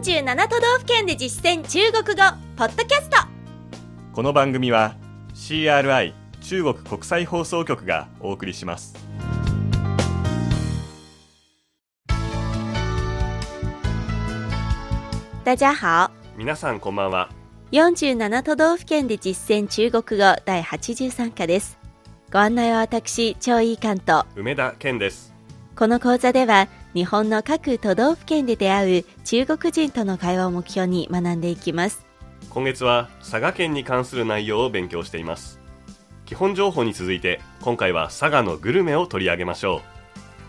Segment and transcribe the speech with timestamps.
[0.00, 2.22] 47都道府県で実践中国語
[2.56, 3.18] ポッドキャスト。
[4.14, 4.96] この番組は
[5.34, 8.94] CRI 中国国際放送局がお送りします。
[15.44, 16.10] 大家好。
[16.34, 17.28] 皆さんこんばんは。
[17.72, 21.78] 47都道府県で実践中国語第83課です。
[22.32, 24.24] ご案内は私張井関と。
[24.34, 25.34] 梅田健です。
[25.76, 32.06] この講座では日本の各都道府県で出会う中国人との会話を目標に学んでいきます。
[32.48, 35.60] 今月は佐賀県に関する内容を勉強しています。
[36.26, 39.80] 基本情報に続いて今回は佐賀のグルメを取り上げましょう。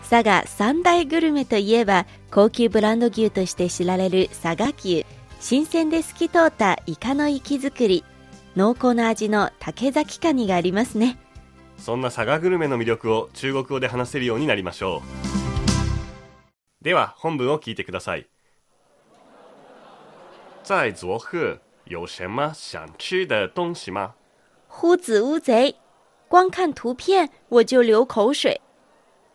[0.08, 5.06] 佐賀三大グルメといえば高級ブランド牛として知られる佐賀牛。
[5.40, 8.04] 新鮮で透き通ったイカの活き作り。
[8.56, 11.18] 濃厚な味の竹崎カニがありますね。
[11.78, 15.02] そんな佐賀グルメの魅力を中国語で話せるようになりましょ
[15.38, 15.41] う
[16.82, 18.26] では本文を聞いてください。
[20.64, 24.14] 在佐贺有什么想吃的东西吗？
[24.66, 25.76] 呼子乌贼。
[26.28, 28.60] 光看图片我就流口水。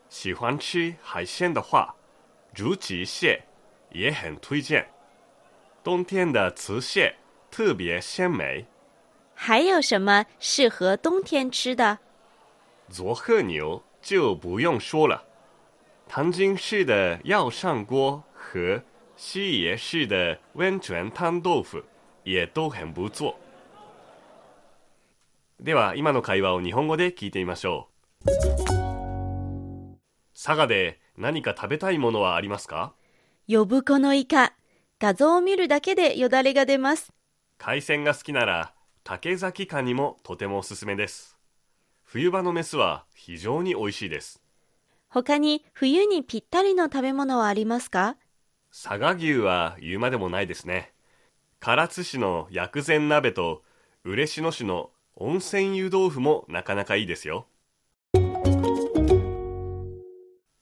[0.09, 1.95] 喜欢吃海鲜的话
[2.55, 3.43] 如鲫蟹
[3.91, 4.89] 也很推荐。
[5.83, 7.15] 冬天的雌蟹
[7.49, 8.65] 特别鲜美。
[9.35, 11.99] 还有什么适合冬天吃的？
[12.89, 15.26] 佐贺牛就不用说了，
[16.09, 18.81] 唐津市的药膳锅和
[19.15, 21.83] 西野市的温泉汤豆腐
[22.23, 23.35] 也都很不错。
[25.59, 27.89] では今の会話を日本語で聞いてみましょ
[28.25, 28.29] う。
[30.33, 32.93] 佐賀で何か食べたいものはありますか？
[33.47, 34.53] 呼子のイカ
[34.99, 37.13] 画像を見るだけでよだれが出ます
[37.57, 41.37] 海鮮が好きなら竹崎カニもとてもおすすめです。
[42.03, 44.41] 冬場のメスは非常に美味しいです。
[45.17, 48.17] 他に冬にぴったりの食べ物はありますか？
[48.71, 50.93] 佐賀牛は言うまでもないですね。
[51.59, 53.63] 唐津市の薬膳鍋と
[54.03, 57.47] 嬉野市の温泉湯豆腐もなかなかいいですよ。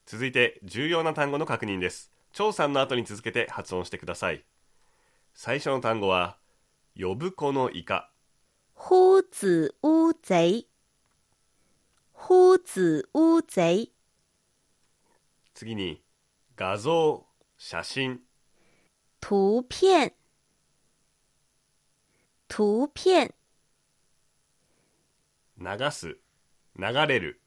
[0.05, 2.13] 続いて重要な単語の確認です。
[2.31, 4.45] 張さんの後に続けて発音してください。
[5.33, 6.37] 最初の単語は、
[6.97, 8.09] 呼子のイカ。
[8.73, 10.67] 呼子乌贼
[12.13, 13.91] 呼子乌贼
[15.55, 16.03] 次に、
[16.57, 17.25] 画像、
[17.57, 18.19] 写真。
[19.21, 20.11] 图片。
[22.49, 23.33] 图片。
[25.57, 26.17] 流す、
[26.77, 27.39] 流れる。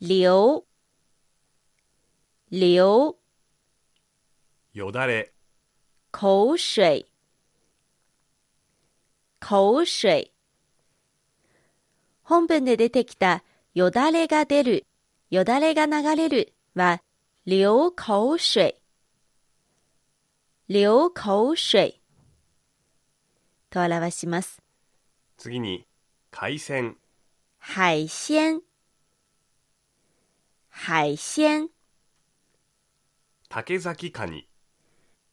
[0.00, 0.62] 流。
[2.52, 2.76] 流。
[4.72, 5.32] よだれ。
[6.12, 7.06] 口水。
[9.40, 10.30] 口水。
[12.22, 13.42] 本文で出てきた
[13.74, 14.86] よだれが出る、
[15.30, 17.02] よだれが流れるは
[17.50, 18.76] 流口水
[20.68, 22.00] 流口水
[23.70, 24.62] と表します。
[25.36, 25.84] 次に、
[26.30, 26.96] 海鮮。
[27.58, 28.60] 海鮮
[30.70, 31.70] 海鮮
[33.48, 34.46] 竹崎カニ。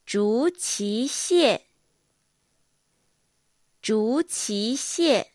[0.08, 1.68] 竹旗蟹
[3.84, 5.32] 竹旗蟹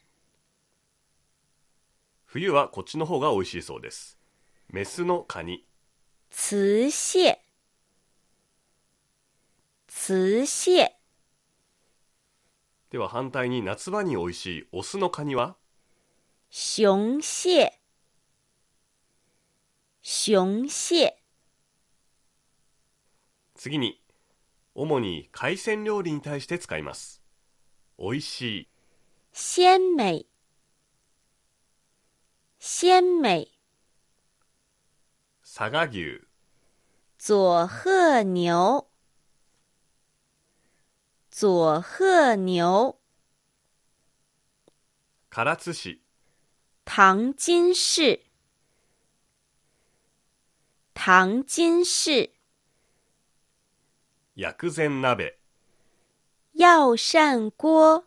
[2.27, 4.19] 冬はこっちの方が美味しいそうです。
[4.69, 5.65] メスのカニ。
[6.35, 7.39] 雌蟹
[9.87, 10.91] 雌蟹
[12.91, 15.57] では反対に夏場に美味しいオスのカニは？
[16.51, 17.71] 雄蟹
[20.03, 21.15] 雄蟹
[23.55, 24.03] 次に、
[24.75, 27.23] 主に海鮮料理に対して使います。
[27.99, 28.69] 美味しい、
[29.33, 30.27] 鮮美
[32.59, 33.52] 鮮美
[35.55, 36.19] 佐賀牛、
[37.19, 38.89] 佐贺牛。
[41.31, 42.99] 佐贺牛。
[45.29, 46.01] 唐津市、
[46.87, 48.25] 唐津市。
[50.95, 52.33] 唐津市。
[54.33, 55.37] 薬膳鍋、
[56.53, 58.07] 药膳锅。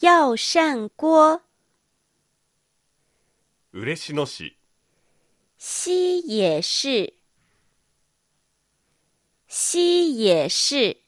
[0.00, 1.42] 药膳锅。
[3.70, 4.61] 嬉野市、
[5.64, 7.14] 西野市。
[9.46, 11.04] 西野市。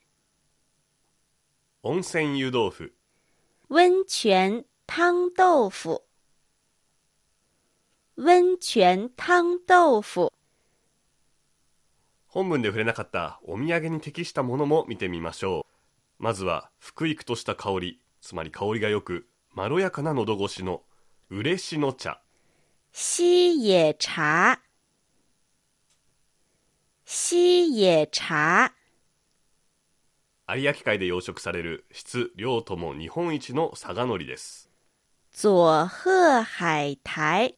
[1.83, 2.95] 温泉湯豆腐、
[3.69, 6.03] 温泉汤豆腐。
[8.17, 10.31] 温泉汤豆腐。
[12.29, 16.23] 本文で触れなかったお土産に適したものも見てみましょう。
[16.23, 20.85] まずは、福育とした香り、つまり香りがよく、まろやかな喉越しの、
[21.29, 22.24] 嬉野茶。
[22.97, 24.61] 西野茶。
[27.05, 28.73] 西野茶。
[30.49, 34.71] 有明海で養殖される質量とも日本一の佐賀のりです。
[35.33, 35.49] 佐
[35.89, 37.57] 贺海苔。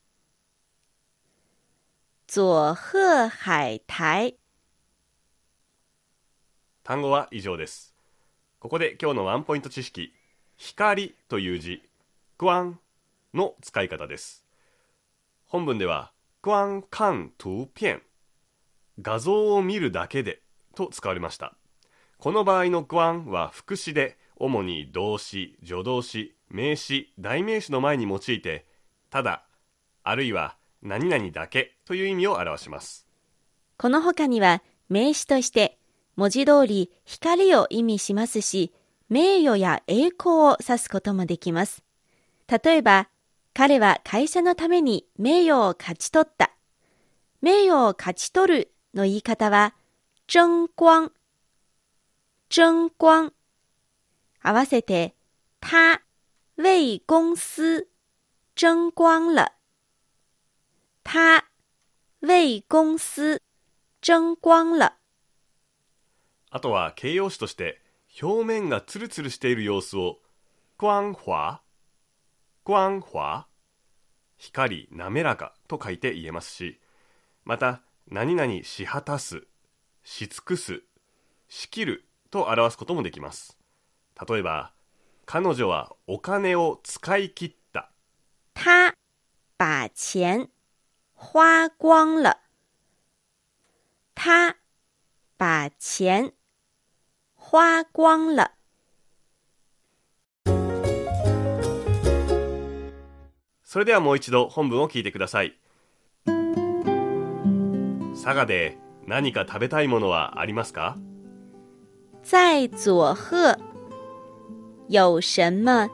[2.26, 4.38] 佐贺海苔。
[6.82, 7.94] 単語は以上です。
[8.58, 10.14] ここで今日のワンポイント知識。
[10.56, 11.82] 光という字。
[12.38, 12.76] 光
[13.34, 14.45] の使い方です
[15.46, 16.12] 本文では
[16.42, 18.00] 光看图片
[19.00, 20.42] 画像を見るだけで
[20.74, 21.54] と使われました。
[22.18, 28.66] この場合の光は副詞で主に動詞助動詞名詞代名詞の前に用いて
[29.10, 29.44] ただ
[30.02, 33.06] あるいは何々だけという意味を表します。
[33.78, 35.78] この他には名詞として
[36.16, 38.72] 文字通り光を意味しますし
[39.08, 41.84] 名誉や栄光を指すこともできます。
[42.48, 43.08] 例えば
[43.56, 46.50] 彼は会社のために名誉を勝ち取った。
[47.40, 49.74] 名誉を勝ち取るの言い方は
[50.28, 51.10] 争光
[52.50, 53.32] 争光
[54.42, 55.14] 合わせて
[55.62, 56.02] 他
[56.58, 57.88] 为公司
[58.54, 59.52] 争光了
[61.02, 61.46] 他
[62.20, 63.40] 为公司
[64.02, 64.92] 争光了。
[66.50, 67.80] あとは形容詞として
[68.20, 70.18] 表面がツルツルしている様子を
[70.78, 71.60] 光滑
[72.66, 73.46] 光滑
[74.36, 76.80] 光滑らかと書いて言えますし
[77.44, 79.44] また何々し果たす
[80.02, 80.82] し尽くす
[81.48, 83.56] しきると表すこともできます
[84.28, 84.72] 例えば
[85.24, 87.90] 彼女はお金を使い切った
[88.54, 88.94] 他
[89.58, 90.48] 把钱
[91.14, 92.42] 花光了。
[94.14, 94.56] 他
[95.38, 96.32] 把钱
[97.34, 98.55] 花光了。
[103.76, 105.54] それではもう一度本文を聞いてください。
[108.14, 110.96] 佐賀で何か食べたいものはありますか？
[112.22, 113.58] 在佐贺。
[114.88, 115.90] 有什么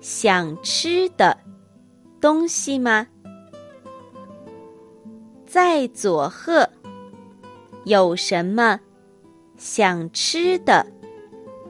[0.00, 1.36] 想吃的？
[2.20, 3.08] 东西吗？
[5.44, 6.70] 在佐贺。
[7.84, 8.78] 有什么
[9.56, 10.86] 想吃的？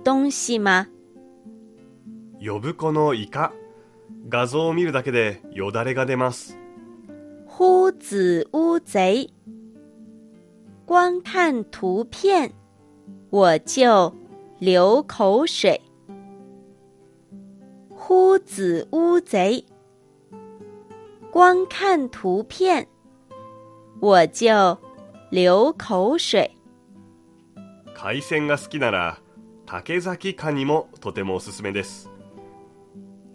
[0.05, 0.89] 东西吗？
[2.39, 3.55] 呼子のイカ
[4.29, 6.59] 画像を見るだけでよだれが出ます。
[7.47, 9.31] 呼子乌贼，
[10.87, 12.53] 光看图片。
[13.31, 14.15] 我就
[14.61, 15.81] 流口水。
[17.91, 19.65] 呼子乌贼，
[21.33, 22.87] 光看图片。
[24.01, 24.79] 我就
[25.31, 26.51] 流口水。
[27.95, 29.19] 海鮮が好きなら
[29.67, 32.08] 竹崎カニもとてもおすすめです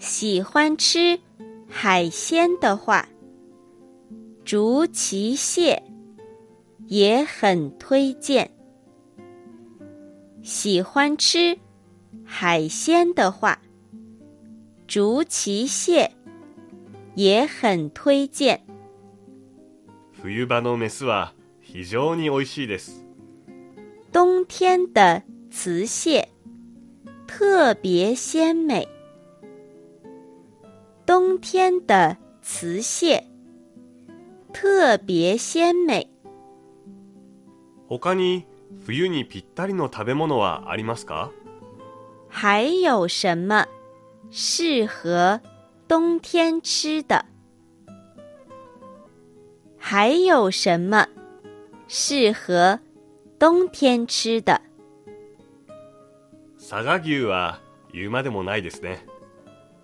[0.02, 1.18] 喜欢吃
[1.68, 3.08] 海鲜的话，
[4.44, 5.82] 竹鳍蟹
[6.86, 8.50] 也很推荐。
[10.42, 11.58] 喜欢吃
[12.24, 13.60] 海鲜的话，
[14.86, 16.10] 竹鳍蟹
[17.14, 18.60] 也很推荐。
[20.22, 23.04] 冬場のメスは非常に美味しいです
[24.10, 26.28] 冬天的雌蟹
[27.26, 28.88] 特别鲜美。
[31.13, 33.23] 冬天的雌蟹
[34.51, 36.09] 特别鲜美。
[37.87, 38.47] 他に
[38.83, 41.29] 冬にぴったりの食べ物はありますか？
[42.29, 43.67] 还有什么？
[44.31, 45.39] 适合
[45.87, 47.23] 冬天吃的？
[49.77, 51.07] 还有什么？
[51.87, 52.79] 适合
[53.37, 54.59] 冬天吃的？
[56.57, 57.59] 佐賀牛は
[57.93, 59.05] 言うまでもないですね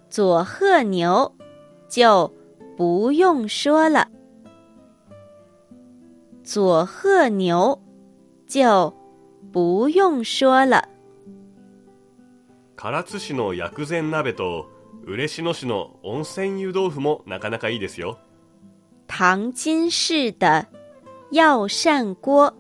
[0.09, 1.35] 佐贺牛
[1.89, 2.33] 就
[2.77, 4.09] 不用说了。
[6.43, 7.81] 佐贺牛
[8.47, 8.95] 就
[9.53, 10.95] 不用说了。
[12.77, 14.67] 唐津市の薬膳鍋と
[15.07, 18.19] 嬉野市の温泉湯豆腐もなかなかいいですよ
[19.07, 20.67] 唐津市的
[21.31, 22.55] 药膳锅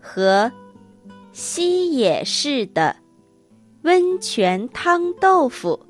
[0.00, 0.52] 和
[1.32, 2.96] 西野市的
[3.82, 5.80] 温泉汤豆腐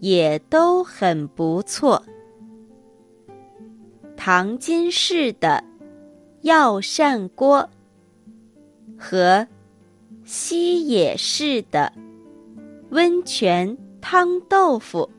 [0.00, 2.02] 也都很不错。
[4.16, 5.64] 唐津市的
[6.42, 7.68] 药膳锅
[8.98, 9.46] 和
[10.24, 11.92] 西野市的
[12.90, 15.10] 温泉汤豆腐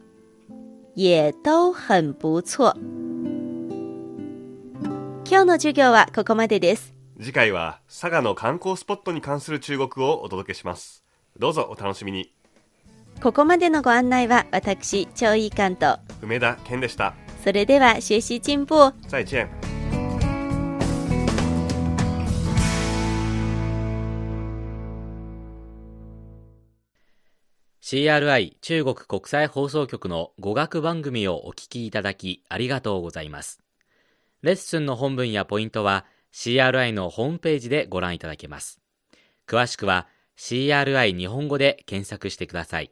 [0.95, 2.75] 也都很不错。
[5.25, 7.01] 今日の授業はここまでです。
[7.21, 11.03] 次回は佐賀の観光スポットに関する中国語をお届けします
[11.37, 12.33] どうぞお楽しみに
[13.19, 15.97] ここまでのご案内は私、張井監と。
[16.21, 17.13] 梅田健でした
[17.43, 18.93] それでは学習進步。
[19.07, 19.49] 再见
[27.91, 33.59] CRI 中国国際放送局の語学番組をお聞きいただきありがとうございます。
[34.43, 38.79] レッスンの本文やポイントは CRI のホームページでご覧いただけます。
[39.45, 42.91] 詳しくは CRI 日本語で検索してください。